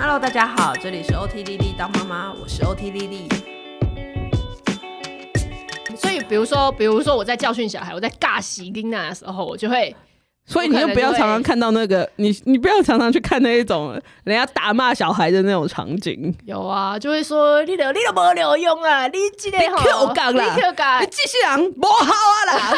[0.00, 3.28] Hello，大家好，这里是 OT 丽丽当妈妈，我是 OT 丽丽。
[5.96, 9.94] 所以，比如说，比如说我在教训小孩，我在尬洗丁娜的时候，我就会。
[10.48, 13.92] 所以你就不要常常看到那个你，你不要常常去看那一种
[14.24, 16.34] 人家打骂小孩的那种场景。
[16.46, 22.72] 有啊，就会说你都你都没有用啊，你今天好，你 Q 杠啦，你 Q 杠，你机器人不好啊啦，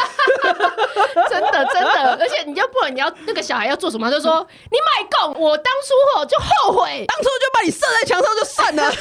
[1.31, 8.93] 真的真的，而且你就不能你要那个小孩要做什么，就说你买供，我当初吼就后悔，当初就把你射在墙上就算了。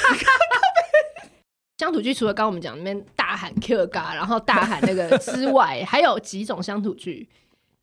[1.78, 7.28] 乡土剧除了刚刚我们讲那边 大喊 Q 嘎，然后大喊那个之外，还有几种乡土剧。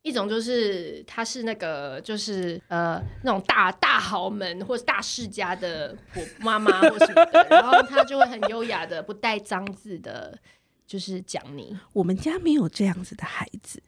[0.03, 10.37] 一种就是他是那个就是呃那种大大豪门或者大世家的婆妈妈或什么的，然后他就会很优雅的不带脏字的，
[10.85, 11.77] 就是讲你。
[11.93, 13.81] 我们家没有这样子的孩子。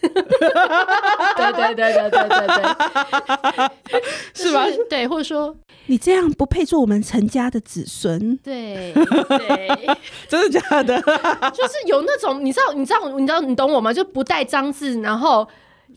[0.00, 4.02] 对对对对对对对，
[4.34, 4.66] 是吧？
[4.88, 5.56] 对，或者说
[5.86, 8.36] 你这样不配做我们陈家的子孙。
[8.38, 9.96] 对 对，
[10.28, 11.00] 真的假的？
[11.52, 13.92] 就是有那种你知道你知道你知道你懂我吗？
[13.92, 15.48] 就不带脏字，然后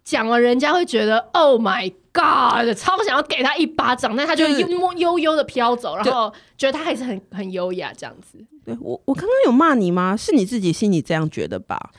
[0.03, 8.39] 讲了人家会觉得 Oh my God，超想要给他一巴掌，但他就悠悠悠的飘走，然后觉得他还是很很优雅这样子。
[8.65, 10.15] 对我我刚刚有骂你吗？
[10.17, 11.91] 是你自己心里这样觉得吧？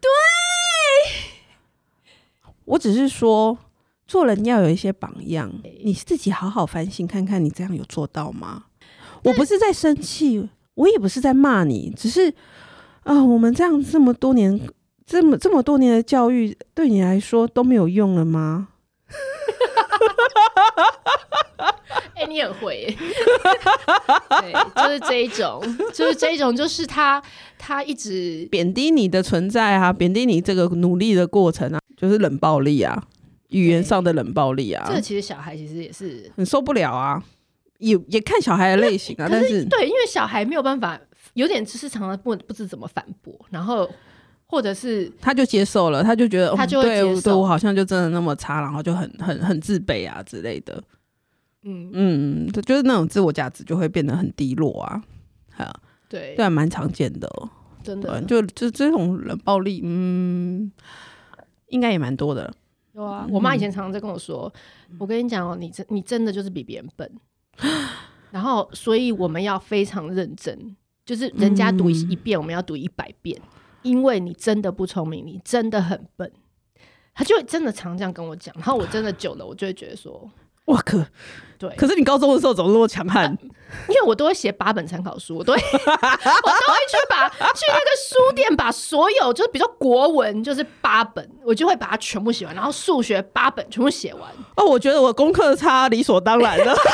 [0.00, 0.08] 对。
[2.68, 3.56] 我只是说，
[4.06, 5.50] 做人要有一些榜样，
[5.82, 8.64] 你自己好好反省看看，你这样有做到吗？
[9.24, 12.28] 我不是在生气，我也不是在骂你，只是
[13.04, 14.60] 啊、呃，我们这样这么多年，
[15.06, 18.68] 这么这么多年的教育，对你来说都没有用了吗？
[22.14, 22.86] 哎、欸，你很会，
[24.40, 25.62] 对，就是这一种，
[25.94, 27.22] 就是这一种，就是他
[27.56, 33.00] 他一直贬低你的存在啊，贬低你这个努力的过程啊，就是冷暴力啊，
[33.50, 34.84] 语言上的冷暴力啊。
[34.88, 37.22] 这个其实小孩其实也是很受不了啊，
[37.78, 40.98] 也也看小孩的类型啊，但是对，因为小孩没有办法，
[41.34, 43.88] 有点就是常常不不知怎么反驳，然后
[44.48, 50.82] 或者是他就接受了，他就觉得他就会接受、嗯、对，对我好像就真的那么差，然后就很很很自卑啊之类的。
[51.62, 51.90] 嗯。
[51.92, 55.02] 嗯，就是那种自我价值就会变得很低落啊，
[55.56, 56.34] 啊，对。
[56.34, 57.30] 对，蛮常见的，
[57.82, 60.72] 真的，就就这种冷暴力，嗯，
[61.66, 62.52] 应该也蛮多的。
[62.94, 64.52] 有啊，我妈以前常常在跟我说，
[64.90, 67.08] 嗯、我跟你讲哦，你真你真的就是比别人笨，
[68.32, 76.30] 然后所以我们要非常认真，就是人家读一遍，我们要读一百遍，嗯、因为你真的不聪明，你真的很笨。
[77.14, 80.30] 他就会真的常这样跟我讲，然后我真的久了，我就会觉得说。
[80.66, 81.02] 哇可，
[81.58, 83.34] 对，可是你高中的时候怎么那么强悍？
[83.88, 94.30] 因为我都会写八本参考书，我都会， 我都会去把去那个书店把所有就是比如说国文就是八本，我就会把它全部写完，然后数学八本全部写完。
[94.56, 96.76] 哦，我觉得我功课差理所当然的。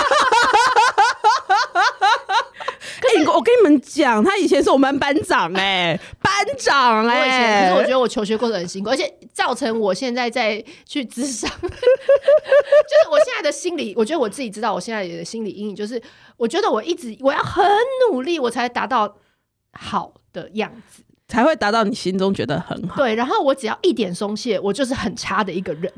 [3.02, 7.68] 可是我跟你们讲，他以前是我们班长哎、欸， 班长哎、欸。
[7.68, 16.00] 可是我觉得我求学过程很辛苦，而且造成我现在在去咨商， 就是我现在的心理，我觉得我自己知道我现在的心理阴影，就是
[16.36, 17.64] 我觉得我一直我要很
[18.10, 19.16] 努力，我才达到
[19.72, 22.96] 好的样子，才会达到你心中觉得很好。
[22.96, 25.92] 对，然后我只要一点松懈，我就是很差的一个人。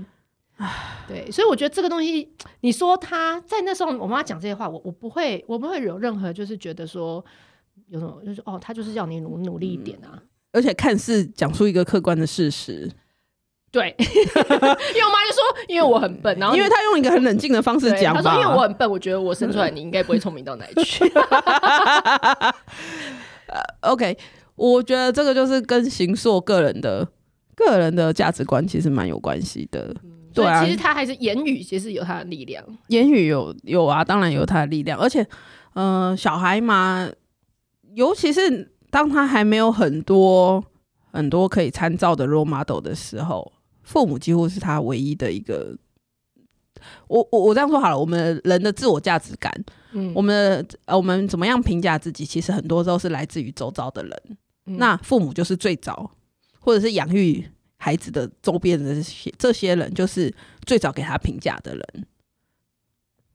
[1.07, 7.25] 对，所以我觉得这个东西，你说他在那时候，我妈讲这些话，我我不会，我不会有任何就是觉得说
[7.89, 10.23] 有什么，就是哦，他就是要你努努力一点啊。
[10.53, 12.91] 而且看似讲出一个客观的事实，
[13.71, 21.05] 对， 因为我妈就说，因为我很笨，然后因为她用一个很冷静的方式讲，她说因为我很笨，我觉得我生出来 你应该不会聪明到哪里去。
[23.49, 24.17] 呃，OK，
[24.55, 27.07] 我觉得这个就是跟形塑个人的
[27.55, 29.95] 个人的价值观其实蛮有关系的。
[30.37, 32.63] 对啊，其实他还是言语，其实有他的力量。
[32.89, 34.99] 言语有有啊，当然有他的力量。
[34.99, 35.23] 而且，
[35.75, 37.09] 嗯、呃，小孩嘛，
[37.95, 40.63] 尤其是当他还没有很多
[41.11, 43.51] 很多可以参照的 role model 的时候，
[43.83, 45.77] 父母几乎是他唯一的一个。
[47.09, 49.51] 我我我这样说好了，我们人的自我价值感，
[49.93, 54.23] 嗯，我们的呃，我们怎么样评价自己，其实很多时候是来自于周遭的人。
[54.67, 56.11] 嗯、那父母就是最早，
[56.61, 57.45] 或者是养育。
[57.77, 60.33] 孩子的周边的这些这些人，就是
[60.65, 62.07] 最早给他评价的人。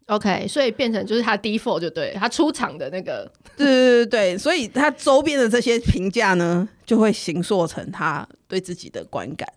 [0.07, 9.47] OK，所以变成就是他 default 就对他出场的那个，对对对对，所以他周边的这些评价呢，就会形塑成他对自己的观感。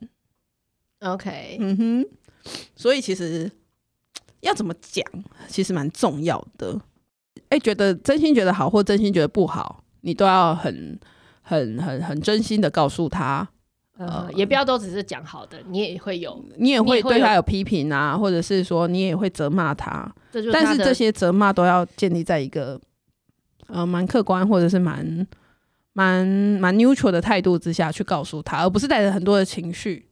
[1.01, 2.07] OK，嗯哼，
[2.77, 3.51] 所以其实
[4.41, 5.05] 要怎么讲，
[5.49, 6.81] 其实蛮重要的。
[7.49, 10.99] 哎，觉得真心觉得好，或真心觉得不好，你都要很
[11.43, 13.49] 很很很真心的告诉他。
[13.97, 20.13] 呃，也不要都只是讲好的，你也会有，你也会对他有批评啊，或者是说你也会责骂他。
[20.33, 22.81] 这就是但是这些责骂都要建立在一个
[23.69, 25.25] 呃蛮客观或者是蛮
[25.93, 30.09] 蛮蛮 neutral 的态度之下去告诉他，而不是带着很多的情绪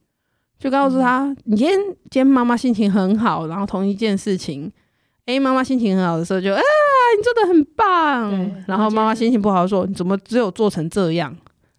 [0.57, 4.71] 就告诉他，嗯、你今天今天妈妈心情很好，然后同一件事情，
[5.25, 6.61] 哎，妈妈心情很好的时候就啊，
[7.17, 11.35] 你做的很棒，然后妈妈心情不好说，你怎么只有做成这样，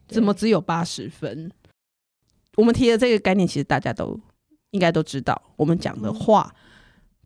[0.07, 1.51] 怎么只有八十分？
[2.57, 4.19] 我们提的这个概念，其实大家都
[4.71, 5.41] 应该都知道。
[5.57, 6.55] 我们讲的话，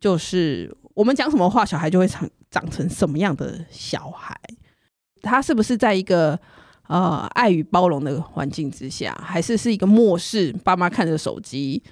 [0.01, 4.39] 就是我们讲什么话，小孩就会长长成什么样的小孩。
[5.21, 6.39] 他是不是在一个
[6.87, 10.53] 呃爱与包容的环境之下，还是是一个漠视？
[10.65, 11.83] 爸妈看着手机，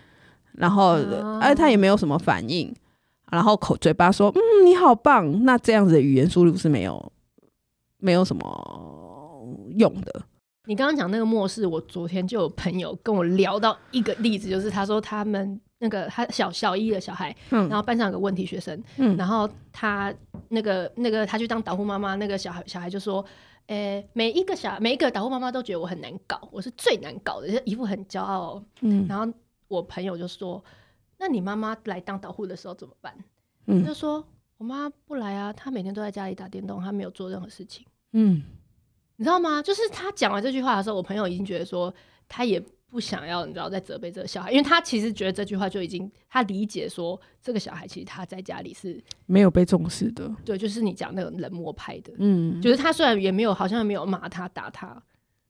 [0.52, 0.96] 然后
[1.40, 2.74] 哎，他也没有什么反应，
[3.30, 7.12] 然后口嘴巴说嗯你好棒，那这样子的语言输入是没有
[7.98, 10.22] 没有什么用的。
[10.66, 20.12] 你刚刚讲那个末世，我昨天就有朋友跟我聊到一个例子，就是他说他们那个他小小一的小孩，嗯，然后班上有个问题学生，嗯，然后他
[20.48, 23.24] 那个那个他去当导护妈妈，那个小孩小孩就说，
[23.66, 29.32] 诶、欸，每一个小每一个导护妈妈都觉得我很难搞，我是最难搞的，就一副很骄傲，嗯，然后
[29.68, 30.62] 我朋友就说，
[31.18, 33.16] 那你妈妈来当导护的时候怎么办？
[33.66, 34.26] 嗯，就说
[34.58, 38.42] 我妈不来啊，她每天都在家里打电动，她没有做任何事情，嗯。
[39.16, 39.62] 你知道吗？
[39.62, 41.92] 就是他讲完这句话的时候，我朋友已经觉得说，
[42.28, 50.30] 他也不想要，你知道，在责备这个小孩，因为他其实觉得这句话就已经他理解说，这个小孩其实他在家里是没有被重视的。
[50.44, 55.02] 对，就是你讲那个冷漠派的，嗯，就是他虽然也没有，好像没有骂他打他。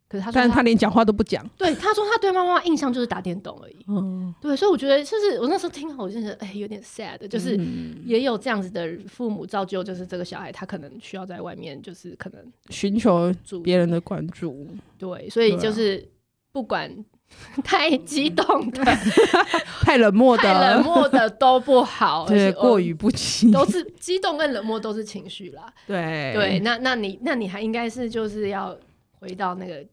[0.09, 1.45] 可是他，但是他连讲话都不讲。
[1.57, 3.85] 对，他说他对妈妈印象就是打电动而已。
[3.89, 7.59] 嗯，对，所以我觉得就是我那时候听好，我就觉得哎，有点 sad，就是
[8.05, 14.69] 也有这样子的父母造就，就是这个小孩他可能需要在外面，就是可能寻求别人的关注。
[14.97, 16.09] 对，所以就是
[16.53, 16.89] 不管
[17.65, 18.85] 太激动的、
[19.83, 25.67] 太冷漠的、太冷漠的都不好，对，过于不及，都是激动跟冷漠都是情绪啦。
[25.85, 28.79] 对对，那那你那你还应该是就是要
[29.21, 29.85] 回到那个。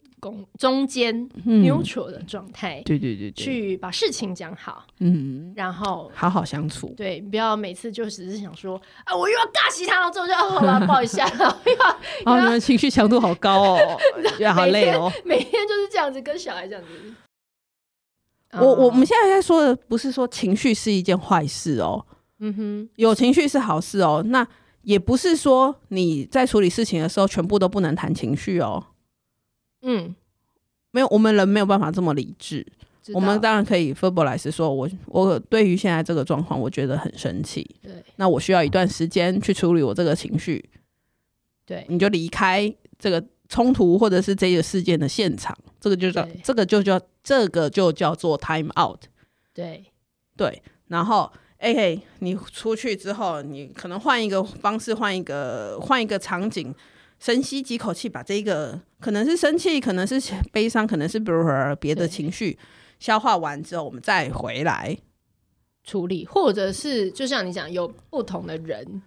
[0.58, 13.98] 中间 neutral 的状态，对对对，去把事情讲好，嗯，然后好好相处，对，不要每次就只是想说啊，我又要尬其他，然后之后就好了，抱一下，然 后又要，啊，你们情绪强度好高哦，
[14.54, 17.14] 好累哦，每天就是这样子跟小孩这样子。
[18.58, 22.02] 我我们现在在说的不是说情绪是一件坏事哦，
[22.38, 24.48] 嗯哼，有情绪是好事哦，那
[24.84, 28.86] 也不是说你在处理事情的时候全部都不能谈情绪哦。
[29.84, 30.14] 嗯，
[30.90, 32.66] 没有，我们人没有办法这么理智。
[33.12, 37.68] 我们当然可以 verbalize 说我，我我对于现在这个状况，我觉得很生气。
[37.82, 40.70] 对，那我需要一段时间去处理我这个情绪。
[41.66, 49.02] 对，你就离开这个冲突或者是这个事件的现场，这个就叫这个就叫这个就叫做 time out。
[49.52, 49.84] 对
[50.34, 51.30] 对，然后
[51.60, 56.74] AK，你出去之后，你可能换一个方式，换一个换一个场景。
[57.24, 60.20] 深吸几口气，把这个可能是生气，可能是
[60.52, 61.18] 悲伤，可能是
[61.80, 62.58] 别的情绪
[62.98, 64.94] 消化完之后，我们再回来
[65.84, 69.02] 处理，或者是就像你讲，有不同的人，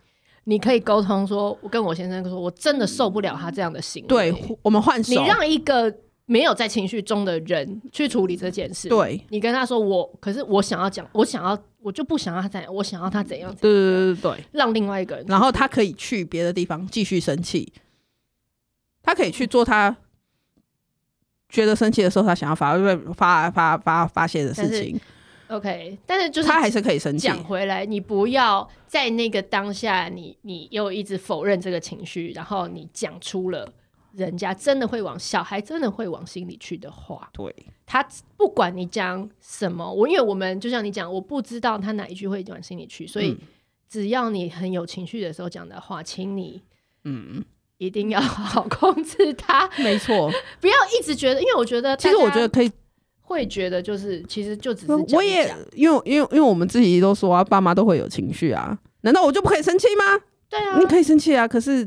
[0.46, 4.08] 你可以沟通说，我跟我先生说，我真的受不了他这样的行为。
[4.08, 8.90] 对，我们换手，你让一个没有在情绪中的人去处理这件事。
[8.90, 13.80] 对，你跟他说，我可是我想要讲，我想要，我就不想要他怎样，我想要他怎样，怎样。
[13.80, 17.72] 对对对对，让另外一个人，然后他可以去别的地方继续生气。
[19.08, 19.96] 他可以去做他
[21.48, 22.78] 觉得生气的时候，他想要发
[23.14, 25.00] 发发发发泄的事情。
[25.48, 27.26] OK，但是就是他还是可以生气。
[27.26, 33.72] 讲回来，你不要在那个当下你，你你又一直否认这个情绪，然后你讲出了
[34.12, 37.30] 人家真的会往小孩真的会往心里去的话。
[37.32, 43.38] 对，他不管你讲什么，我因为我们就像你讲，我不知道他哪一句会往心里去，所以
[43.88, 46.62] 只要你很有情绪的时候讲的话，请你
[47.06, 47.46] 嗯。
[47.78, 52.72] 一定要好 好控制他，没错， 不要一直觉得，因为我觉得，其实我觉得可以，
[53.22, 54.92] 会觉得就是，其实就只是。
[54.92, 60.20] 我也因为因为因为我们自己都说啊，爸妈都会有情绪啊，难道我就不可以生气吗？
[60.50, 61.86] 对啊，你可以生气啊，可是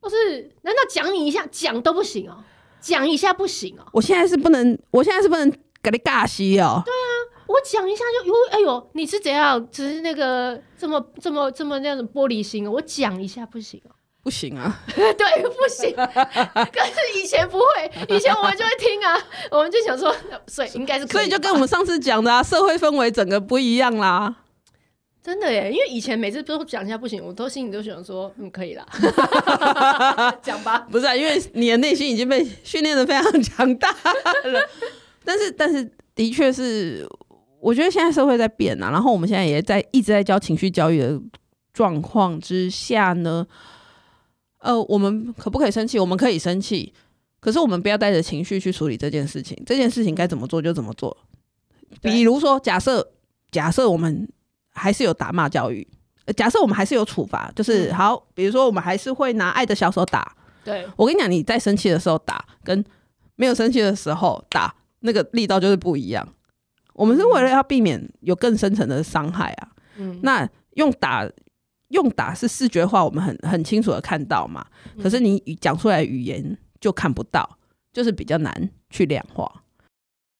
[0.00, 0.50] 不是？
[0.62, 2.44] 难道讲你一下讲都不行哦？
[2.80, 3.84] 讲一下不行哦？
[3.92, 5.50] 我现在是不能，我现在是不能
[5.82, 6.80] 给你尬戏哦。
[6.84, 7.12] 对啊，
[7.48, 9.68] 我讲一下就哟，哎呦，你是怎样？
[9.70, 13.90] 只是那个这么这么这么那样的玻璃心，我讲一下不行哦。
[14.22, 15.94] 不行啊， 对，不行。
[15.96, 19.18] 可是以前不会，以前我们就会听啊，
[19.50, 20.14] 我们就想说，
[20.46, 24.34] 所以应该是可以，所以就跟我们上次讲的啊，社会氛围整个不一样啦。
[25.22, 28.86] 真的耶，因为以前每次都讲一下不行，我都心里都想说，嗯，可以啦，
[30.42, 30.86] 讲吧。
[30.90, 34.68] 不是啊，因为你的内心已经被训练的非常强大了。
[35.24, 37.06] 但是但是的确是，
[37.60, 41.20] 我觉得现在社会在变啊，然后我们现在也在一直在教情绪教育的
[41.74, 43.46] 状况之下呢，
[44.58, 45.98] 呃，我们可不可以生气？
[45.98, 46.92] 我们可以生气，
[47.40, 49.56] 可是我们不要带着情绪去处理这件事情。
[49.64, 51.16] 这件事情该怎么做就怎么做。
[52.00, 53.08] 比如说，假设
[53.50, 54.28] 假设我们
[54.70, 55.86] 还是有打骂教育，
[56.36, 60.36] 假设我们还是有处罚，就是好，比如说我们还是会拿爱的小手打。
[60.64, 62.84] 对，我跟你讲，你在生气的时候打，跟
[63.36, 66.28] 没有生气的时候打，那个力道就是不一样。
[66.92, 69.68] 我们是为了要避免有更深层的伤害啊。
[69.96, 71.26] 嗯，那用打
[71.88, 74.66] 用打是视觉化，我们很很清楚的看到嘛。
[75.02, 77.58] 可是你讲出来语言就看不到，
[77.92, 79.64] 就是比较难去量化。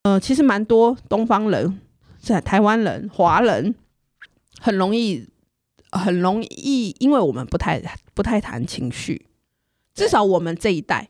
[0.03, 1.81] 呃，其实蛮多东方人，
[2.19, 3.75] 在台湾人、华人，
[4.61, 5.27] 很容易
[5.91, 7.83] 很容易，因为我们不太
[8.15, 9.27] 不太谈情绪。
[9.95, 11.09] 至少我们这一代，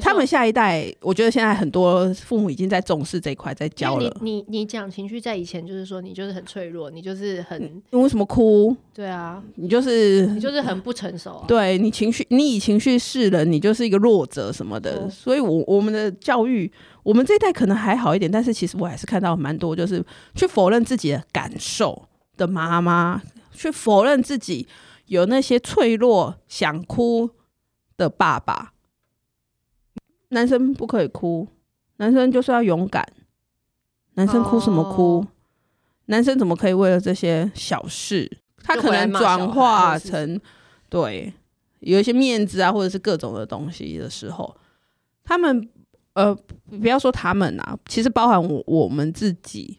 [0.00, 4.16] 他们下一代，我觉得现在很多父母已经在重视这一块，在教了。
[4.22, 8.74] 你你你讲情绪，在以前就是说你就是很脆弱，你就是很你为什么哭？
[8.94, 11.44] 对啊，你就是你就是很不成熟啊。
[11.46, 15.10] 对你情绪，你以情绪示人，你就是一个弱者什么的。
[15.10, 16.70] 所以我我们的教育，
[17.02, 20.02] 我们这一代可能还好一点，但是其实我还是看到蛮多，就是
[20.34, 23.20] 去否认自己的感受的妈妈，
[23.52, 24.66] 去否认自己
[25.06, 27.28] 有那些脆弱、想哭。
[27.98, 28.72] 的爸爸，
[30.32, 31.46] 男生不可以哭，
[31.96, 33.06] 男生就是要勇敢。
[34.14, 35.20] 男生哭什么哭？
[35.20, 35.28] 哦、
[36.06, 40.40] 男生怎么可以为了这些小事，他可能转化成
[40.88, 41.32] 对
[41.80, 44.56] 有一些面子啊，或者是各种的东西的时候，
[45.22, 45.68] 他们
[46.14, 46.34] 呃，
[46.80, 49.78] 不要说他们啊，其实包含我我们自己，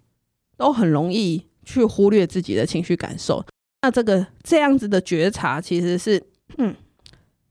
[0.55, 3.43] 都很容易去忽略自己的情绪感受。
[3.81, 6.23] 那这个这样子的觉察，其实是
[6.57, 6.75] 嗯。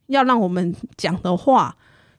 [0.08, 1.74] 要让我们讲的话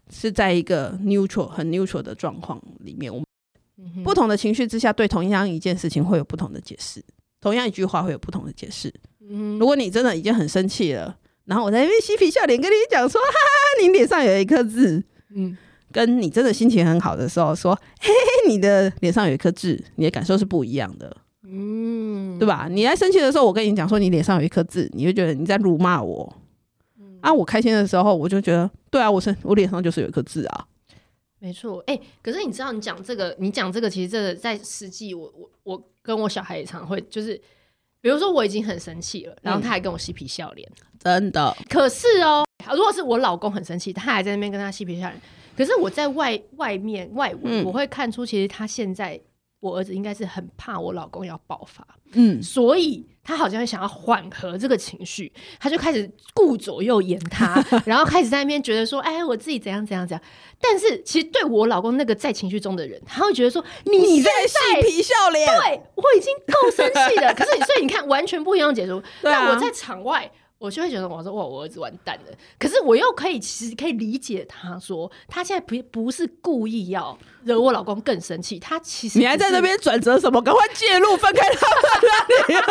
[0.09, 7.03] 是在一个 neutral 很 neutral 的状况里面，我们不同的情绪之下，对同样一件事情会有不同的解释，
[7.41, 8.93] 同样一句话会有不同的解释。
[9.29, 15.57] 嗯如果你真的已经很生气了，然后我在那边嬉皮笑脸跟你讲说，哈哈，你脸上有一颗痣，嗯，
[15.91, 22.67] 跟你真的心情很好的时候说，嘿嘿，你的脸上有一颗痣，你的感受是不一样的，嗯，对吧？
[22.69, 26.37] 你在生气的时候，我跟你讲说你脸上有一颗痣，你会觉得你在辱骂我。
[27.23, 30.67] 啊，我开心的时候，我就觉得，对啊，我身我脸上就是有一颗痣啊，
[31.39, 31.81] 没错。
[31.87, 37.41] 哎、欸，可是你知道，你讲这个，你讲这个，其实这个在实际，我我我跟我小孩也常会，就是
[38.01, 41.55] 比如说我已经很生气了，然后他还跟我嬉皮笑脸、嗯，真的。
[41.69, 45.21] 可是哦，如果是我老公很生气，他还在那边跟他嬉皮笑脸，
[45.55, 49.19] 可是我在外外面外围，嗯、我会看出其实他现在。
[49.63, 60.21] 我儿子应该是很怕我老公要爆发，嗯，所以他好像想要缓和这个情绪，他就开始顾左右言他，然后开始在那边觉得说，哎，我自己怎样怎样怎样。
[60.59, 67.33] 但是其实对我老公那个在情绪中的人，他会觉得说，你在嬉皮笑脸，对，我已经够生气了。
[67.33, 69.01] 可是所以你看，完全不一样的解读。
[69.23, 70.29] 那我在场外。
[70.63, 72.31] 我就会觉得，我说哇，我儿子完蛋了。
[72.57, 78.57] 可是我又可以，其实可以理解他说，他现在不不是故意要惹我老公更生气。
[78.59, 80.41] 他其实你还在那边转折什么？
[80.41, 81.83] 赶快介入，分开他们。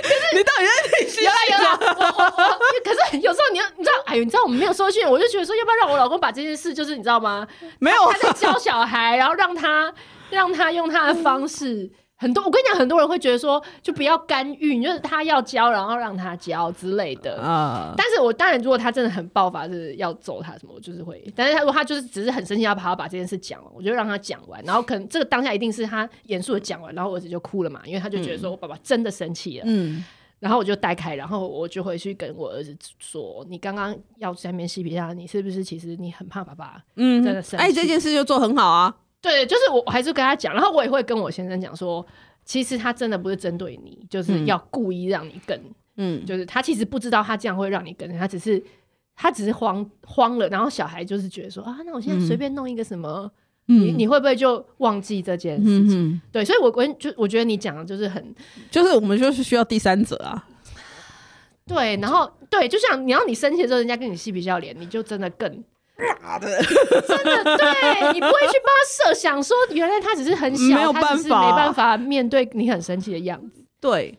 [0.00, 1.04] 可是你到底在哪里？
[1.22, 2.58] 有啦有啦，我我我。
[2.82, 7.46] 可是有时候你要你知道，哎呦，你知道我们没有收讯，我就觉得说，要不要让我老公把这件事，就是你知道吗？
[7.78, 9.92] 没有，他在教小孩，然后让他
[10.30, 11.90] 让他用他的方式。
[12.20, 17.40] 很多，我跟你讲，很多人会觉得说，就不要干预，就是他要教，然后让他教之类的。
[17.40, 21.24] 啊，但是我当然，如果他真的很爆发，就是要揍他什么，我就是会。
[21.36, 24.60] 但是他如果他就是只是很生气，要把他把这件事讲了，我就让他讲完。
[24.64, 29.64] 然后可能这个当下一定是他严肃的讲完，然后我儿子就哭了嘛，因为他就觉得说我爸爸真的生气了。
[29.66, 30.04] 嗯。
[30.40, 36.80] 然后我就带开，然后我就回去跟我儿子说：“你刚刚要在那边嬉皮笑，你是不是其实你很怕爸爸？
[36.94, 37.64] 嗯，真的生气。
[37.64, 42.06] 哎，这件事就做很好啊。”对，就是我，我还是跟他讲，然后我也会跟我先生讲说，
[42.44, 45.60] 其实他真的不是针对你，就是要故意让你跟，
[45.96, 48.62] 嗯，就是他其实不知道他这样会让你跟，他只是
[49.16, 53.28] 他只是慌慌了，然后小孩就是觉得说啊，那我现在随便弄一个什么，
[53.66, 56.12] 嗯、你你会不会就忘记这件事情？
[56.12, 58.34] 嗯、对，所以我我就我觉得你讲的就是很，
[58.70, 60.46] 就是我们就是需要第三者啊，
[61.66, 65.64] 对，然后对，就像你要你生气的时候，人家跟你嬉皮笑脸，你就真的更。
[66.22, 66.48] 妈的，
[67.06, 73.64] 真的，对，你不会去帮他设想说，原来他只是很小，没有办法，他只是没办法面对你很生气的样子。
[73.80, 74.18] 对，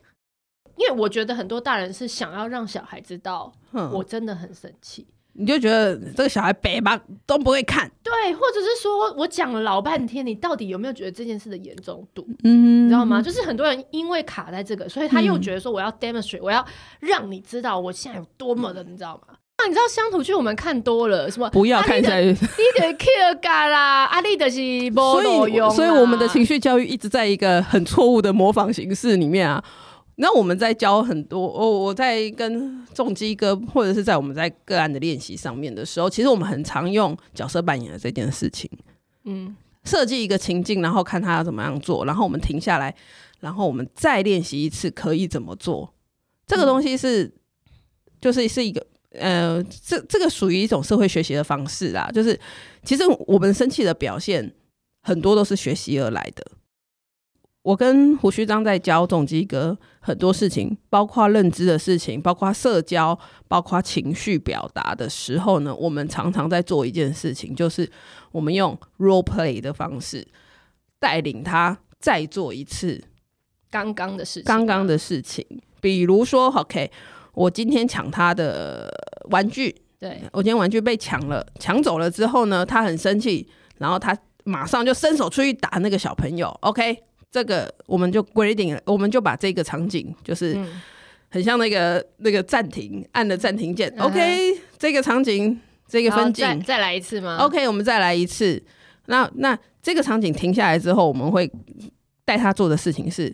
[0.76, 3.52] 因为我觉得很多大人是想要让小孩知道，
[3.94, 5.08] 我真的很生气。
[5.34, 12.28] 你就觉得这个小孩北吧都不会看，对，或者是说我讲了老半天，你到底有没有觉得这件事的严重度？
[12.44, 13.22] 嗯，你知道吗？
[13.22, 16.66] 就是很多人因为卡在这个，所以他又觉得说我要 demonstrate，我要
[17.00, 19.36] 让你知道我现在有多么的，你知道吗？
[19.62, 24.58] 那你知道乡土剧我们看多了，什么不要看下去，你得 kill 嘎啦，阿丽的是
[24.90, 29.62] 没路用，所以我们的情绪教育一直在一个很错误的模仿形式里面啊。
[30.16, 38.70] 那我们在教很多，我我在跟重机哥或者是在我们在个案的练习上面的时候，其实我们很常用角色扮演的这件事情，
[39.26, 42.96] 嗯，设计一个情境，然后看他要怎么样做，然后我们停下来，
[43.42, 45.94] 然后我们再练习一次可以怎么做。
[46.48, 47.32] 这个东西是，嗯、
[48.22, 48.86] 就是是一个。
[49.12, 52.40] 呃，这这个属于一种社会学习的方式啦，就是
[52.84, 54.54] 其实我们生气的表现
[55.02, 56.46] 很多都是学习而来的。
[57.64, 67.90] 我跟胡须章在教总机哥很多事情，包括认知的事情，包括社交，包括情绪表达的时候呢，我们常常在做一件事情，就是
[68.32, 70.26] 我们用 role play 的方式
[71.00, 73.04] 带领他再做一次
[73.72, 75.46] 刚刚的事情，刚刚的事情，
[75.82, 76.92] 比如说，OK。
[77.40, 78.92] 我今天抢他的
[79.30, 86.50] 玩具，对，我今天玩具被抢了，抢走了之后呢，他很生气，然后他马上就伸手出去打那个小朋友。
[86.60, 90.60] OK，这个我们就规定了，我们就把这个场景就是
[91.30, 93.90] 很像那个、嗯、那个暂停，按了暂停键。
[94.00, 98.62] OK，这个场景这个分镜再再来一次吗？OK，我们再来一次。
[99.06, 101.50] 那那这个场景停下来之后，我们会
[102.26, 103.34] 带他做的事情是：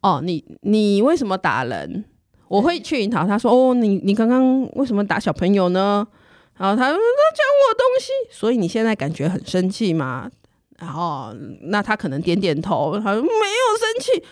[0.00, 2.06] 哦，你你为什么打人？
[2.48, 6.06] 我会去引导他说：“哦，你你刚刚为什么打小朋友呢？”
[6.58, 10.30] 然后他说：“他抢我东西，所以你现在感觉很生气吗？”
[10.80, 14.24] 然后那他可能点点头，他说：“没有生气，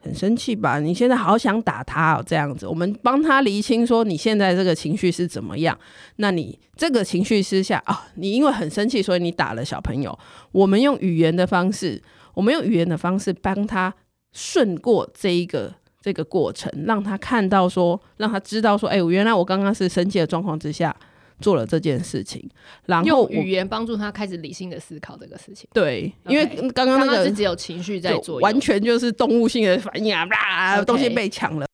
[0.00, 0.78] 很生气吧？
[0.78, 5.78] 你现在好想打他哦，这样子。”我们帮他厘清说：“你现在这个情绪是怎么样？
[6.16, 10.16] 那你这个情绪之下啊，你因为很生气，所以你打了小朋友。
[10.52, 12.00] 我们用语言的方式，
[12.34, 13.92] 我们用语言的方式帮他
[14.32, 15.74] 顺过这一个。”
[16.08, 20.96] 这个过程让他看到说，让他知道说，哎、欸，我原来我刚刚是生气的状况之下
[21.38, 22.48] 做了这件事情，
[22.86, 25.68] 然后用语言帮助他开始理性的思考这个事情。
[25.74, 31.66] 对，okay, 因为刚刚那个只有情绪在做，完全就是动物性的反应啊，啊，东西被抢了。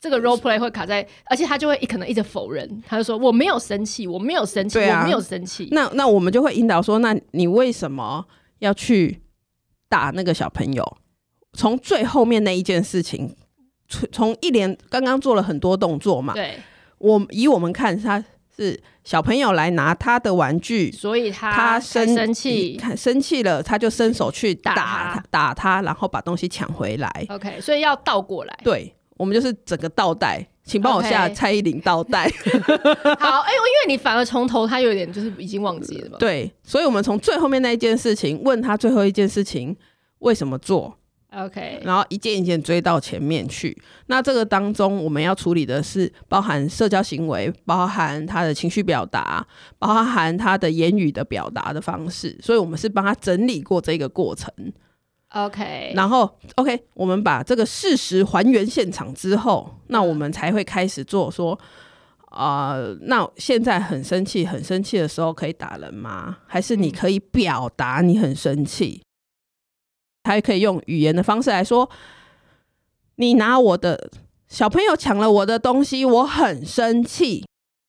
[0.00, 5.68] 这个 role play 会卡在，而且他就会可能一直否认，他就说我没有生气，我没有生气，啊、我没有生气。
[5.70, 8.26] 那那我们就会引导说，那你为什么
[8.60, 9.20] 要去
[9.90, 10.96] 打那个小朋友？
[11.54, 13.36] 从最后面那一件事情。
[14.10, 16.58] 从一连刚刚做了很多动作嘛，对，
[16.98, 18.22] 我以我们看他
[18.56, 27.26] 是小朋友来拿他的玩具，所以他他生生气，生气了，他就伸手去打他打他，然后把东西抢回来。
[27.28, 28.58] OK，所以要倒过来。
[28.62, 32.30] 对，我们就是整个倒带，请帮我下蔡依林倒带。
[33.18, 36.18] 好，哎、欸，因为你反而从头他有点就是已经忘记了嘛。
[36.18, 39.76] 对，所以我们从最后面那一件事情问他最后一件事情
[40.18, 40.96] 为什么做。
[41.34, 43.76] OK，然后一件一件追到前面去。
[44.06, 49.46] 那这个当中，我们要处理的是包含社交行为，包含他的情绪表达，
[49.78, 52.38] 包含他的言语的表达的方式。
[52.42, 54.52] 所以，我们是帮他整理过这个过程。
[55.30, 61.58] OK，然后 OK，我们把这个事实还原现场之后，那我们才会开始做说，
[62.26, 66.36] 啊、呃，那现在很生气，很生气的时候可以打人吗？
[66.46, 69.00] 还是你可以表达你很生气？
[70.24, 71.88] 还可以用语言的方式来说，
[73.16, 74.10] 你拿我的
[74.48, 77.44] 小朋友抢了我的东西，我很生气。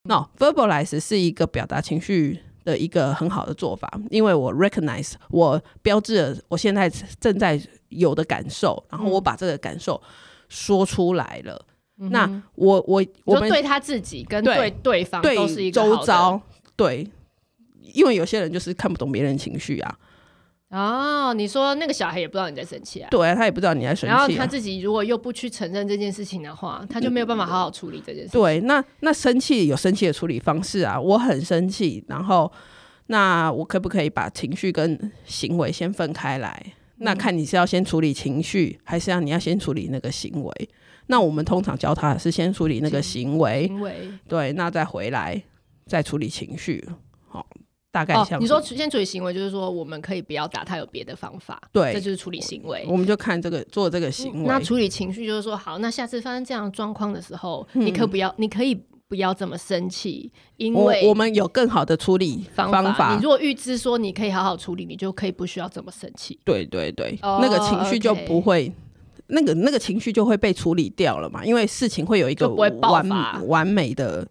[0.06, 10.02] No，verbalize 是一个表达情绪的一个很好的做法，因为我 recognize 我标志了我现在正在有的感受，然后我把这个感受
[10.50, 11.66] 说出来了。
[12.00, 16.42] 嗯、那我我我们对他自己跟对对方都是一个周遭
[16.76, 17.08] 对，
[17.94, 20.00] 因为有些人就是看不懂别人情绪啊。
[20.74, 23.08] 哦，你说那个小孩也不知道你在生气啊？
[23.12, 24.18] 对啊，他也不知道你在生气啊。
[24.18, 28.42] 然后他自己如果又不去承认这件事情的话，他就没有办法好好处理这件事情。
[28.42, 31.00] 对，那那生气有生气的处理方式啊。
[31.00, 32.52] 我很生气，然后
[33.06, 36.60] 那我可不可以把情绪跟行为先分开来？
[36.98, 37.06] 嗯。
[37.06, 40.70] 那看你是要先处理情绪，还是要你要先处理那个行为？
[41.06, 45.40] 那我们通常教他的是先处理那个行为，行为对，那再回来
[45.86, 46.84] 再处理情绪。
[47.28, 47.46] 好。
[47.94, 51.62] 大概像、哦、你说先处理行为，就是说我们可以不要打他，有别的方法。
[51.72, 52.84] 对，这就是处理行为。
[52.88, 54.48] 我们就看这个做这个行为。
[54.48, 58.74] 那处理情绪就是说，好，那下次发生这样的状况的时候，嗯、你可不要，你可以
[59.08, 62.82] 不要这么生气，因为我，我们有更好的处理方法。
[62.82, 63.16] 方法。
[63.16, 66.40] 你如果预知说你可以好好处理，你就可以不需要这么生气。
[66.44, 68.74] 对对对，哦、那个情绪就不会，
[69.28, 73.08] 那个那个情绪就会被处理掉了嘛，因为事情会有一个完
[73.48, 74.28] 完美的。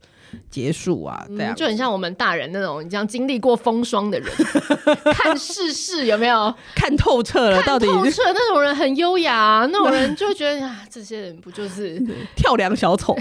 [0.50, 4.30] 结束啊，对啊、嗯、就很像我们大人那种，你这样经历过风霜的人，
[5.14, 7.62] 看世事有没有看透彻了？
[7.62, 12.00] 到底看透彻那种人很优雅、啊， 那种人就会觉得啊，这些人不就是
[12.36, 13.14] 跳梁小丑？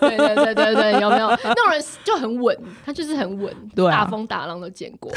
[0.00, 5.10] 对对对对对，有没有那种人就很稳，他就是很稳，对啊、大风大浪都见过。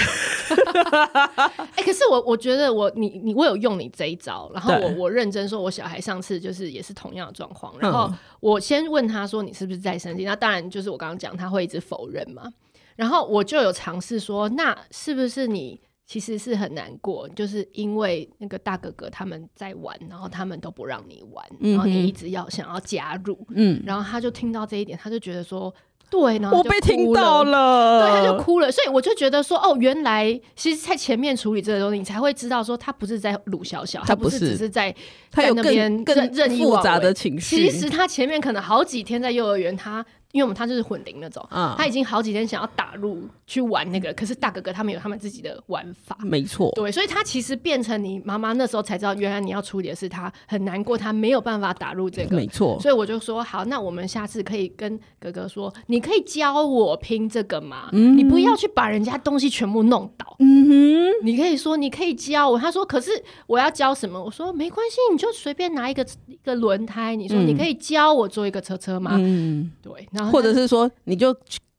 [0.66, 10.24] 哎、欸，可是我我觉得我你你我有用你这一招，然后我我认真说，我小孩上次就是也是同样的状况，然后我先问他说，你是不是在生气？
[10.24, 11.68] 那当然就是我刚刚讲他会。
[11.68, 12.50] 一直否认嘛？
[12.96, 25.74] 然后我就有尝试说，那是不是你其实是很难过，就是因为那个大哥哥他们在玩，然后他们都不让你玩，然后你一直要想要加入，嗯，然后他就听到这一点，他就觉得说。
[26.10, 34.96] 对，然后我被听到了，对，他就哭了，所以我就觉得说，哦，原来其实，在前面处理这个东西，你才会知道说，他不是在鲁小小，他不是只是在
[35.30, 37.58] 他有那边更任意复杂的情绪。
[37.58, 55.98] 其实他前面可能好几天在幼儿园，他因为我们他就是混龄那种，嗯，他已经好几天想要打入去玩那个，可是大哥哥他们有他们自己的玩法，没错，对，所以他其实变成你妈妈那时候才知道，原来你要处理的是他很难过，他没有办法打入这个，没错，所以我就说好，那我们下次可以跟哥哥说，你。
[55.98, 57.90] 你可以教我拼这个吗？
[57.92, 60.36] 嗯、你不要去把人家东西全部弄倒。
[60.38, 62.60] 嗯哼，你可以说你可以教我。
[62.60, 63.10] 他说，可是
[63.48, 64.24] 我要教什么？
[64.24, 67.16] 我说没关系，你就随便拿一个一个轮胎。
[67.16, 69.14] 你说你可以教我做一个车车吗？
[69.16, 70.08] 嗯，对。
[70.18, 71.34] 然后或者是说，你就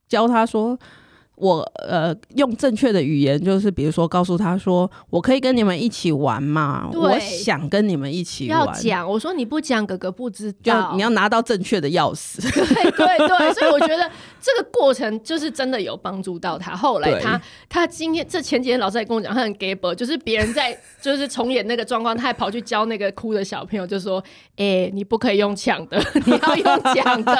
[0.08, 0.78] 教他说。
[1.40, 6.90] 我呃用正确的语言，就是比如说告诉他说，我可以跟你们一起玩嘛？
[6.92, 8.58] 我想跟你们一起玩。
[8.58, 10.90] 要讲，我说你不讲，哥哥不知道。
[10.96, 12.42] 你要拿到正确的钥匙。
[12.50, 16.76] 对对对，所以我觉得这个过程就是真的有帮助到他。
[16.76, 24.22] 后来他他今天这前几天老师还跟我讲，他很 gay 就是别人在 就是重演那个状况，他还跑去教那个哭的小朋友，就说
[24.56, 25.96] ：“哎、欸，你不可以用抢的，
[26.26, 27.34] 你要用讲的。”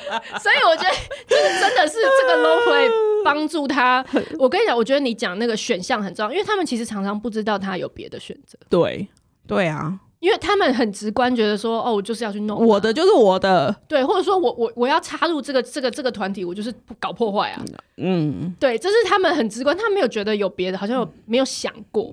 [0.40, 0.94] 所以我觉得
[1.26, 2.44] 就是真的是这个。
[2.44, 2.90] 都会
[3.24, 4.04] 帮助他。
[4.38, 8.58] 我跟你讲，我觉得你讲那个选项很重要，因为他们其实常常不知道他有别的选择。
[8.68, 9.08] 对，
[9.46, 13.70] 对啊，因为他们很直观觉得说，哦，我就是要去弄我的，就是我的。
[13.86, 17.62] 对，或者说我我我要插入这个这个这个团体，我就是搞破坏啊。
[17.98, 22.10] 嗯，对，这是他们很直观，他没有觉得有别的，好像有没有想过。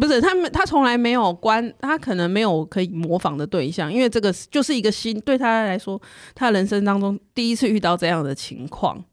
[0.00, 6.02] 不是他们，他从来没有关，他可能没有可以模仿的对象，因为这个就是一个新，对他来说，
[6.34, 9.04] 他人生当中第一次遇到这样的情况。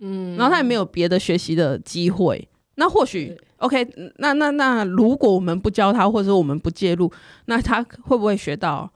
[0.00, 2.48] 嗯，然后他也没有别的学习的机会。
[2.80, 3.84] 那或许，OK，
[4.18, 7.12] 那那那，如果我们不教他，或者说我们不介入，
[7.46, 8.88] 那他会不会学到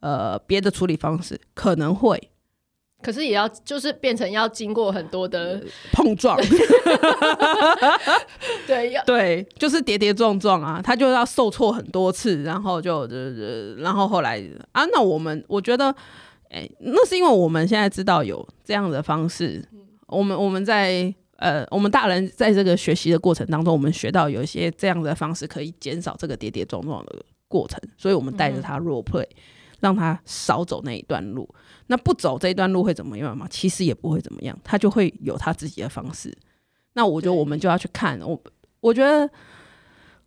[0.00, 1.40] 呃别的处理方式？
[1.54, 2.20] 可能会，
[3.00, 5.60] 可是也要就是变成要经过很多的、呃、
[5.92, 6.36] 碰撞。
[8.66, 15.94] 对，要对，就是跌跌撞撞啊，他就要受挫很多次，然后就呃，然后后来啊，那我们我觉得，
[16.48, 19.64] 哎，那是因为我们现在知道有这样的方式。
[20.08, 27.16] 我们我们在呃，我们大人在这个学习的过程当中，我们学到有一些这样的方式可以减少这个跌跌撞撞的
[27.48, 29.26] 过程，所以我们带着他 role play，
[29.80, 31.48] 让他少走那一段路。
[31.86, 33.46] 那不走这一段路会怎么样吗？
[33.48, 36.30] 其实也不会怎么样，他就会有他自己的方式。
[36.92, 38.38] 那我觉得我们就要去看我，
[38.80, 39.26] 我觉得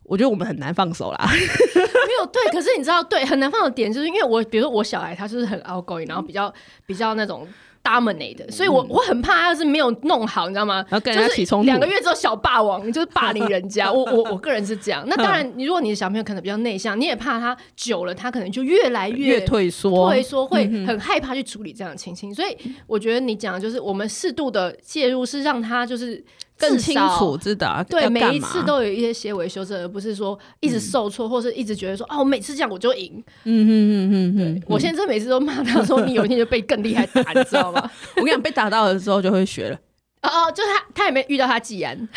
[0.02, 1.30] 我觉得我们很难放手啦。
[1.30, 6.52] 没有对，可是你知道，对，很难放的点就是因为我，比如说我小孩他就是很 outgoing，然后比较
[6.88, 7.48] 比较那种。
[7.84, 10.76] Dominate，所以我我很怕，要是没有弄好，你知道吗？
[10.90, 13.92] 然后跟人家起冲突，两个月之后小霸王， 就是霸凌人家。
[13.92, 15.04] 我我我个人是这样。
[15.08, 22.34] 那当然，你如果你的小朋友可能比较内向，你也怕他久了，他可能就越来越，越退缩，退缩会很害怕去处理这样的情形。
[22.34, 22.56] 所以
[22.88, 26.24] 我觉得你讲的就是我们适度的介入，是让他就是。
[26.58, 33.12] 更清楚知道，对，每一次都有一些些微修正，而不是说一直受挫，或是一直觉得说哦，我每次这样我就赢。
[33.44, 37.90] 嗯嗯嗯嗯嗯，我现在每次都骂他说，你有一天就被更厉害打， 你知道吗？
[38.16, 39.76] 我跟你讲，被打到了之后就会学了。
[40.22, 42.08] 哦哦，就是他，他也没遇到他既然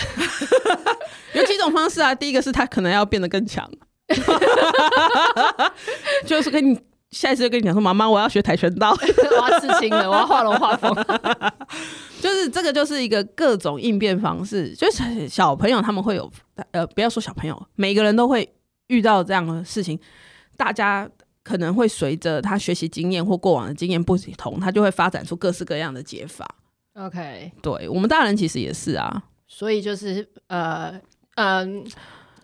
[1.34, 2.14] 有几种方式啊。
[2.14, 3.68] 第一个是他可能要变得更强，
[6.24, 6.78] 就是跟你
[7.16, 10.94] 下一次就跟你讲说，妈妈，我要学跆拳道， 我要刺青了，我要画龙画凤。
[12.20, 14.74] 就是这个，就是一个各种应变方式。
[14.74, 16.30] 就是小朋友他们会有，
[16.72, 18.46] 呃，不要说小朋友，每个人都会
[18.88, 19.98] 遇到这样的事情。
[20.56, 21.08] 大家
[21.42, 26.46] 可能会随着他学习经验或过往的经验不同，他就会发展出各式各样的解法。
[26.94, 29.22] OK，对，我们大人其实也是啊。
[29.46, 31.00] 所以就是呃
[31.36, 31.90] 嗯、呃，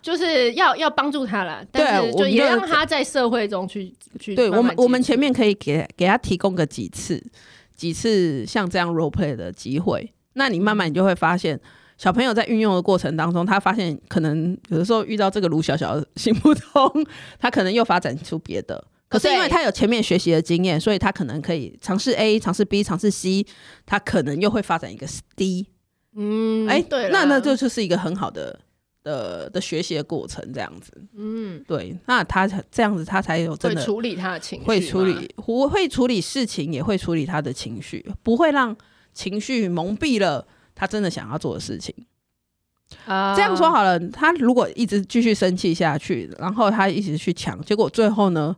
[0.03, 4.35] 就是要要帮助他了，但是就也让他在社会中去去。
[4.35, 7.23] 对我们，我们前面可以给给他提供个几次。
[7.75, 11.59] 几次像这样 role play 的机会，那你慢慢你就会发现，
[11.97, 16.87] 小朋友在运用的过程当中，他发现可能有的时候遇到这个卢小小行不通，
[17.39, 18.81] 他可能又发展出别的。
[19.09, 23.45] 可是因为他有前面学习的经验，所以他可能可以尝试 A，尝试 B，尝试 C，
[23.87, 25.67] 他可能又会发展一个 D。
[26.15, 28.59] 嗯，哎、欸，对，那那这就是一个很好的
[29.03, 30.91] 的的学习的过程，这样子。
[31.15, 38.75] 嗯，对，那他这样子，他才有真的会处理他的情绪，会处理，会会处理事情，也会处理他的情绪，不会让
[39.13, 41.93] 情绪蒙蔽了他真的想要做的事情。
[43.05, 48.55] 啊，这样说好了，他如果一直继续生气下去，然后他一直去抢，结果最后呢，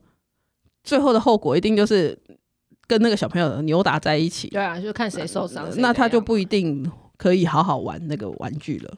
[0.83, 2.17] 最后的后果一定就是
[2.87, 4.49] 跟那个小朋友扭打在一起。
[4.49, 6.89] 对啊，就看谁受伤，呃，那他就不一定。
[7.17, 8.93] 可以好好玩那个玩具了。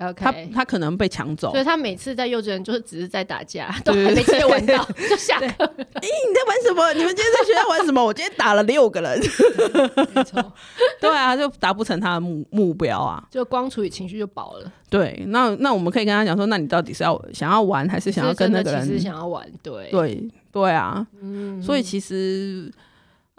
[0.00, 5.46] OK，他他可能被抢走，所以他每次在幼稚园就是只是在打架， 都还没接玩到就下课。
[5.46, 6.92] 哎、欸，你在玩什么？
[6.94, 8.02] 你们今天在学校玩什么？
[8.02, 9.20] 我今天打了六个人。
[10.14, 10.52] 没错，
[11.00, 14.72] 对啊，就达不成他的目目标啊，就光处理情绪就饱了。
[14.88, 18.86] 对，那那我们可以跟他讲说，那你到底是要想要玩，还是想要跟那个人？
[18.86, 21.06] 其实想要玩，对对对啊。
[21.20, 22.70] 嗯，所以其实。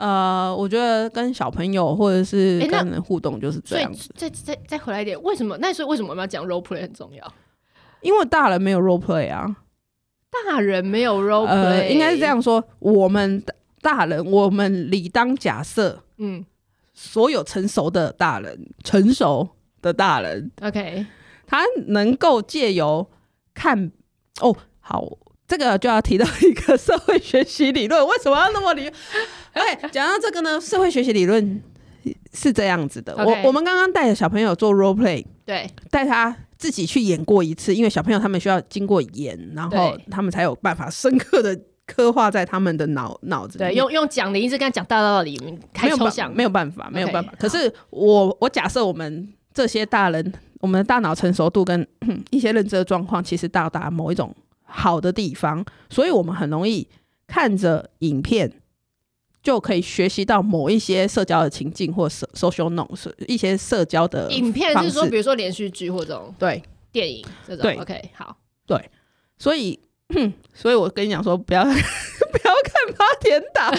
[0.02, 4.10] 呃，我觉得跟小朋友或者是跟人互动就是这样子。
[4.16, 5.56] 再再再回来一点，为什么？
[5.60, 7.34] 那所以为什么我们要讲 role play 很重要？
[8.02, 9.58] 因为大人没有 role play 啊，
[10.48, 12.64] 大人没有 role play，呃，应该是这样说。
[12.80, 13.44] 我们
[13.80, 16.44] 大人，我们理当假设，嗯，
[16.96, 19.50] 所有成熟的大人，成熟
[19.84, 21.06] 的大人，OK，
[21.46, 23.08] 他能够借由
[23.54, 23.92] 看，
[24.42, 25.08] 哦，好。
[25.52, 28.90] 这个就要提到一个社会学习理论，为什么要那么理
[29.54, 31.62] ？OK，讲到这个呢，社会学习理论
[32.34, 33.14] 是这样子的。
[33.18, 33.26] Okay.
[33.26, 43.66] 我我们刚刚带着小朋友做 role play，对，带他自己去演过一次，因为小朋友他们需要经过演，然后他们才有办法深刻的刻画在他们的脑脑子里。
[43.66, 45.38] 对，用用讲的一直跟他讲大道理，
[45.74, 47.30] 开抽象，没有办法，没有办法。
[47.34, 51.86] Okay, 可是我我假设我们这些大人，我们的大脑成熟度跟
[52.32, 54.34] 一些认知的状况，其实到达某一种。
[54.72, 56.88] 好的地方，所以我们很容易
[57.28, 58.52] 看着影片
[59.44, 66.64] 就可以学习到某一些社交的情境或 social norms 一些社交的影片，是说比如说连续剧或这种对。
[66.92, 67.76] 电影这种对。
[67.78, 68.36] OK 好。
[68.68, 68.90] 对，
[69.40, 69.80] 所以
[70.54, 73.70] 所以我跟你讲说不要 不要看八点档，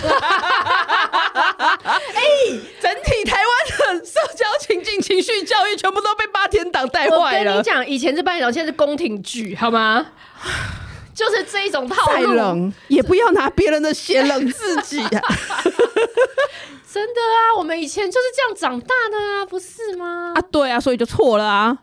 [1.84, 2.22] 哎，
[2.80, 7.50] 整体台湾的社交情境情绪教育全部都被八点档带坏了。
[7.50, 10.06] 我跟你讲，以前是八点档，现在是宫廷剧，好吗？
[11.14, 15.20] 就是这一种套路，再冷也不要拿别人的血冷自己啊！
[16.92, 20.32] 真的啊，我们以前就是这样长大的啊，不是吗？
[20.34, 21.78] 啊，对啊，所以就错了啊！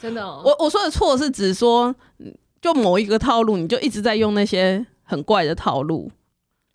[0.00, 1.94] 真的、哦，我我说的错是指说，
[2.60, 6.10] 就某一个套路，你就一直在用那些很怪的套路，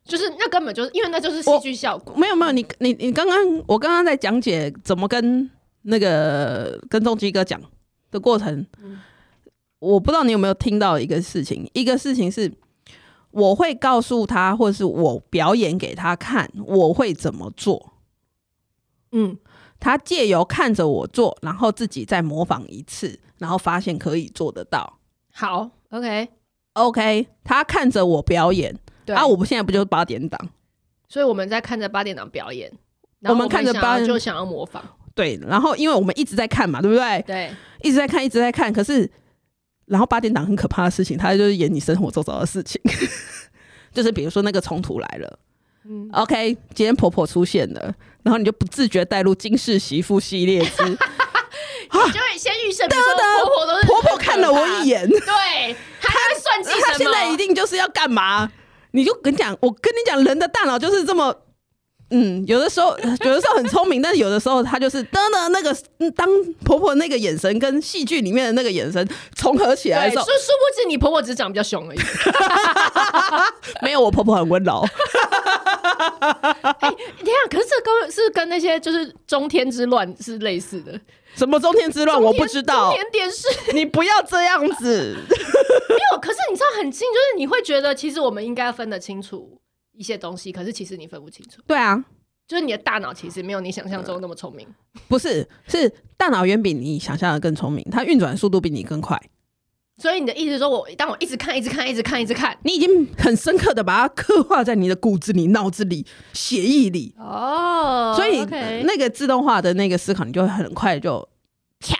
[0.05, 2.13] 就是那根本就是因为那就是戏剧效果。
[2.15, 3.37] 没有没有，你你你刚刚
[3.67, 5.49] 我刚刚在讲解怎么跟
[5.83, 7.61] 那个跟重基哥讲
[8.11, 8.65] 的过程。
[8.81, 8.99] 嗯
[9.79, 12.51] 我不知道你有没有听到一个事情，一个事情是
[13.31, 17.93] 我会告诉他，或者是我表演给他看，我会怎么做。
[19.11, 19.37] 嗯，
[19.79, 24.99] 他借由看着我做，然后自己再模仿一次，然后发现可以做得到。
[25.31, 26.29] 好，OK，OK，、
[26.73, 30.37] okay okay, 他看着我表演，对啊，我们现在不就是八点档？
[31.07, 32.69] 所以我们在看着八点档表演，
[33.21, 34.83] 我们看着八点档就想要模仿。
[35.15, 37.23] 对，然后因为我们一直在看嘛，对不对？
[37.25, 39.09] 对，一直在看，一直在看，可是。
[39.89, 42.79] 然后八点档很可怕的事情，他就是演你生活周遭的事情，
[43.91, 45.39] 就是比如说那个冲突来了，
[45.89, 56.83] 嗯，OK，今天婆婆出现了，然后你就不自觉带入金氏媳妇系列之， 你就会先预设， 婆婆都是婆婆看了我一眼，对，她会算计什么？
[56.91, 58.51] 她现在一定就是要干嘛？
[58.91, 61.35] 你就跟你讲，我跟你讲，人的大脑就是这么。
[62.11, 65.75] 嗯，有的时候， 有的时候很聪明，但是有的时候他就是噔噔那个，
[66.11, 66.27] 当
[66.65, 71.99] 婆婆那个眼神跟戏剧里面的那个眼神重合起来的时候，说殊不知你婆婆只是长得比较凶而已。
[73.81, 74.83] 没有，我婆婆很温柔。
[75.99, 77.41] 哎、欸，天啊！
[77.49, 80.99] 可是这跟是跟那些就是中天之乱是类似的。
[81.35, 82.21] 什么中天之乱？
[82.21, 82.89] 我不知道。
[82.89, 85.15] 中天电视，你不要这样子。
[85.89, 89.59] 没有，可是你知道很近，就是你会觉得其实我们应该分得清楚。
[89.99, 91.61] 一些东西，可是其实你分不清楚。
[91.67, 92.01] 对啊，
[92.47, 94.65] 就是你的大脑其实没有你想象中那么聪明。
[95.09, 99.21] 不是，是大脑远比你想象的更聪明，它运转速度比你更快。
[99.97, 107.13] 所以你的意思是说，我当我一直看、一直看、一直看、一直看，你已经很深刻的把它刻画在你的骨子里、脑子里、血液里。
[107.17, 108.39] 哦，所以
[108.85, 111.27] 那个自动化的那个思考，你就会很快就
[111.81, 111.97] 啪，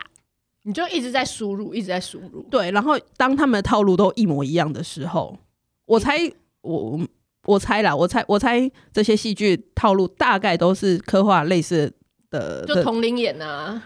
[0.63, 2.43] 你就一直在输入，一直在输入。
[2.49, 5.37] 对，然后当他们的套路都一模一样的时候，
[5.85, 6.17] 我猜
[6.61, 7.01] 我。
[7.45, 11.91] 我猜啦，我猜，我猜这些戏剧套路大概都是刻画类似
[12.29, 13.81] 的，就同龄演啊，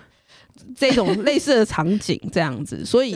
[0.76, 3.16] 这种类似的场景这样子，所以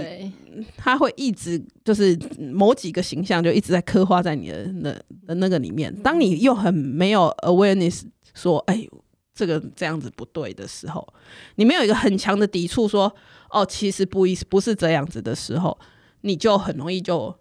[0.78, 4.92] 他会一直就是某几个形象就一直在刻画在你的那
[5.26, 5.94] 的那个里面。
[6.02, 8.88] 当你又很没有 awareness 说，哎，
[9.34, 11.06] 这个这样子不对的时候，
[11.56, 13.14] 你没有一个很强的抵触说，
[13.50, 15.78] 哦，其实不一不是这样子的时候，
[16.22, 17.36] 你就很容易就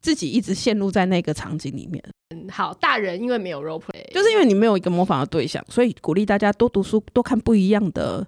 [0.00, 2.02] 自己一直陷入在那个场景里面。
[2.30, 8.26] 嗯，好，大人因为没有 role play，就是因为你没有一个模仿的对象，所以鼓励大家多读书，多看不一样的。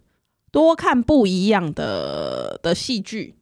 [0.51, 3.35] 多看不一样的的戏剧，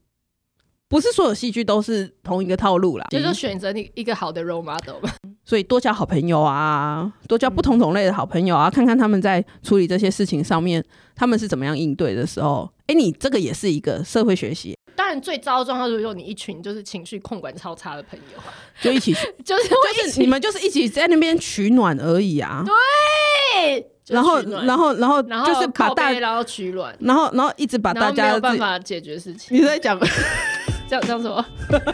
[0.89, 5.15] 不是所有戏剧都是同一个套路啦，就是选择你一个好的 role model 吧。
[5.45, 10.85] 所以多交好朋友啊，多交不同种类的好朋友啊，嗯、看看他们在处理这些事情上面，
[11.15, 14.77] 他们是怎么样应对的时候，哎、欸，你这个也是一个社会学习。
[14.97, 18.41] 当然，最糟的状况就是说你一群就是情绪控管超差的朋友，
[18.81, 19.13] 就一起，
[19.45, 22.65] 就是就是你们就是一起在那边取暖而已啊。
[22.65, 23.87] 对。
[24.09, 29.59] 然后，然后，然后，然后就是把大，然后取暖，然后，然后一直把大家没有办法解决事情。
[29.59, 29.99] 你在讲
[30.89, 31.45] 这样这样什么？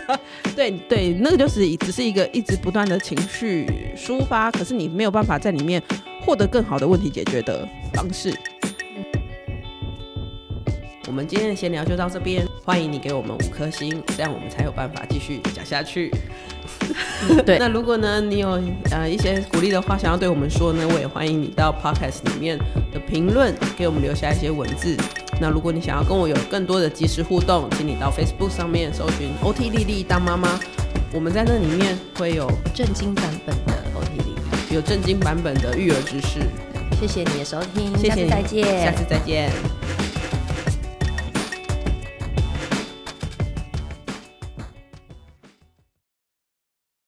[0.54, 5.82] 对对，那个就是只是一个一直不断的情绪抒发，可是你没有办法在里面
[6.20, 8.30] 获得更好的问题解决的方式。
[11.12, 16.10] 我们今天的闲聊就到这边，欢迎你给我们五颗星，这样我们才有办法继续讲下去。
[17.44, 18.58] 对， 那如果呢，你有
[18.90, 22.56] 呃一些鼓励的话想要对我们说呢，我也欢迎你到 Podcast 里面
[22.90, 24.96] 的评论给我们留下一些文字。
[25.38, 30.58] 那如果你想要跟我有更多的即时互动，请你到 Facebook 上面搜寻 OT 莉莉当妈妈，
[31.12, 34.32] 我们在那里面会有正经版本的 OT 莉
[34.70, 36.40] 莉，有正经版本的育儿知识。
[36.98, 39.81] 谢谢你的收听，谢谢你，下次再见，下次再见。